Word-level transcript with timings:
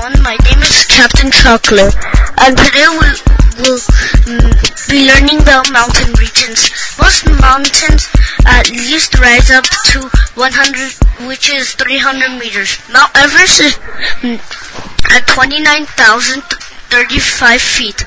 everyone. 0.00 0.22
My 0.22 0.36
name 0.44 0.62
is 0.62 0.84
Captain 0.86 1.30
Chocolate, 1.30 1.94
and 2.40 2.56
today 2.56 2.86
we 2.88 2.96
will 3.60 3.76
mm, 4.24 4.48
be 4.88 5.04
learning 5.06 5.42
about 5.42 5.70
mountain 5.72 6.14
regions. 6.14 6.70
Most 6.98 7.26
mountains 7.40 8.08
at 8.46 8.70
least 8.70 9.18
rise 9.18 9.50
up 9.50 9.64
to 9.92 10.08
100, 10.34 10.92
which 11.28 11.50
is 11.50 11.74
300 11.74 12.38
meters. 12.38 12.78
Mount 12.92 13.10
Everest 13.16 13.60
is 13.60 13.74
mm, 14.22 14.40
at 15.12 15.26
29,035 15.26 17.60
feet, 17.60 18.06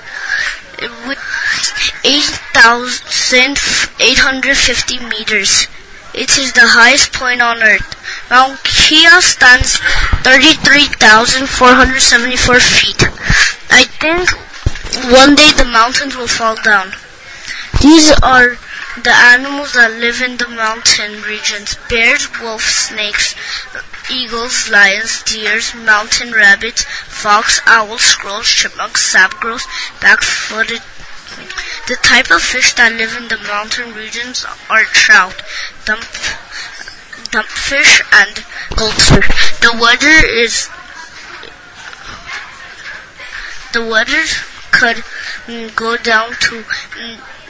with 1.07 1.19
8,850 2.03 4.99
meters. 5.09 5.67
It 6.13 6.37
is 6.37 6.53
the 6.53 6.77
highest 6.77 7.13
point 7.13 7.41
on 7.41 7.63
earth. 7.63 7.95
Mount 8.29 8.63
Kea 8.63 9.19
stands 9.21 9.79
33,474 10.21 12.59
feet. 12.59 13.03
I 13.71 13.85
think 13.97 14.29
one 15.09 15.33
day 15.33 15.49
the 15.57 15.65
mountains 15.65 16.15
will 16.15 16.27
fall 16.27 16.55
down. 16.61 16.93
These 17.81 18.11
are 18.21 18.59
the 19.01 19.15
animals 19.33 19.73
that 19.73 19.97
live 19.97 20.21
in 20.21 20.37
the 20.37 20.49
mountain 20.49 21.23
regions. 21.23 21.75
Bears, 21.89 22.29
wolves, 22.39 22.63
snakes, 22.63 23.33
eagles, 24.11 24.69
lions, 24.69 25.23
deers, 25.23 25.73
mountain 25.73 26.31
rabbits, 26.31 26.83
fox, 27.09 27.59
owls, 27.65 28.01
squirrels, 28.01 28.47
chipmunks, 28.47 29.01
sapgirls, 29.01 29.65
back-footed 29.99 30.83
the 31.87 31.95
type 32.01 32.31
of 32.31 32.41
fish 32.41 32.73
that 32.75 32.93
live 32.93 33.15
in 33.17 33.27
the 33.27 33.37
mountain 33.43 33.93
regions 33.93 34.45
are 34.69 34.83
trout, 34.83 35.43
dump, 35.85 36.03
dumpfish, 37.27 37.99
and 38.15 38.45
goldfish. 38.75 39.27
The 39.59 39.75
weather 39.75 40.25
is 40.25 40.69
the 43.73 43.83
weather 43.83 44.23
could 44.71 45.03
go 45.75 45.97
down 45.97 46.31
to 46.39 46.63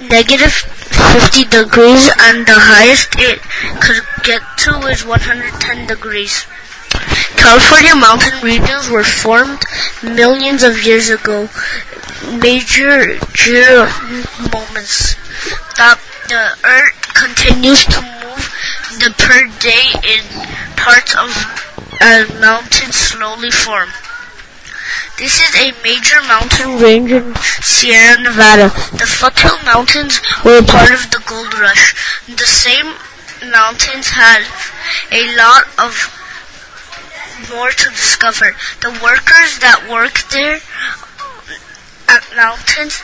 negative 0.09 0.51
50 0.51 1.45
degrees 1.45 2.09
and 2.19 2.47
the 2.47 2.57
highest 2.57 3.13
it 3.19 3.39
could 3.81 4.01
get 4.23 4.41
to 4.65 4.87
is 4.87 5.05
110 5.05 5.87
degrees. 5.87 6.45
California 7.37 7.95
mountain 7.95 8.41
regions 8.41 8.89
were 8.89 9.03
formed 9.03 9.61
millions 10.01 10.63
of 10.63 10.83
years 10.83 11.09
ago 11.09 11.49
major 12.31 13.19
geo 13.33 13.87
moments 14.51 15.15
that 15.77 15.99
the 16.29 16.43
Earth 16.63 17.13
continues 17.13 17.85
to 17.85 18.01
move 18.01 18.43
the 18.99 19.13
per 19.17 19.47
day 19.59 19.91
in 20.03 20.23
parts 20.77 21.15
of 21.15 21.29
a 22.01 22.27
mountain 22.39 22.91
slowly 22.91 23.51
form. 23.51 23.89
This 25.17 25.39
is 25.39 25.55
a 25.55 25.71
major 25.83 26.21
mountain 26.23 26.81
range 26.81 27.11
in 27.11 27.35
Sierra 27.61 28.19
Nevada. 28.21 28.69
The 28.97 29.05
foothill 29.05 29.57
mountains 29.63 30.19
were 30.43 30.61
part 30.63 30.91
of 30.91 31.11
the 31.11 31.21
gold 31.25 31.53
rush. 31.57 31.93
The 32.27 32.45
same 32.45 32.95
mountains 33.51 34.09
had 34.09 34.43
a 35.11 35.35
lot 35.37 35.63
of 35.77 36.09
more 37.49 37.69
to 37.69 37.89
discover. 37.89 38.55
The 38.81 38.91
workers 39.03 39.59
that 39.59 39.87
worked 39.89 40.31
there 40.31 40.59
mountains 42.35 43.01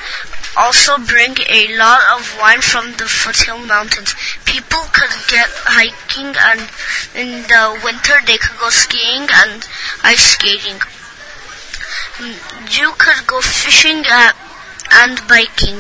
also 0.58 0.98
bring 0.98 1.36
a 1.50 1.78
lot 1.78 2.02
of 2.18 2.38
wine 2.40 2.62
from 2.62 2.94
the 2.94 3.06
foothill 3.06 3.60
mountains. 3.66 4.16
People 4.46 4.82
could 4.92 5.14
get 5.30 5.50
hiking 5.66 6.36
and 6.36 6.70
in 7.16 7.44
the 7.48 7.80
winter 7.84 8.18
they 8.26 8.38
could 8.38 8.58
go 8.60 8.70
skiing 8.70 9.28
and 9.32 9.68
ice 10.04 10.36
skating. 10.36 10.82
You 12.72 12.92
could 12.98 13.28
go 13.28 13.42
fishing 13.42 14.04
at, 14.10 14.36
and 14.92 15.22
biking. 15.28 15.80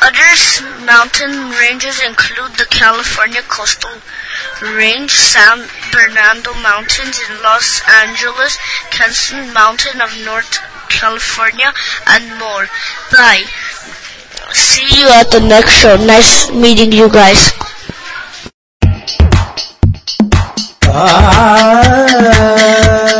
Other 0.00 0.84
mountain 0.86 1.50
ranges 1.50 2.00
include 2.00 2.54
the 2.54 2.66
California 2.70 3.42
Coastal 3.42 4.00
Range, 4.62 5.10
San 5.10 5.68
Bernardino 5.90 6.54
Mountains 6.62 7.20
in 7.28 7.42
Los 7.42 7.82
Angeles, 7.88 8.56
Kenson 8.90 9.52
Mountain 9.52 10.00
of 10.00 10.16
North 10.24 10.58
California, 10.88 11.72
and 12.06 12.38
more. 12.38 12.66
Bye. 13.12 13.44
See 14.52 15.00
you 15.00 15.08
at 15.08 15.30
the 15.30 15.40
next 15.40 15.80
show. 15.80 15.96
Nice 15.96 16.50
meeting 16.50 16.92
you 16.92 17.08
guys. 17.08 17.52
Ah 20.90 23.17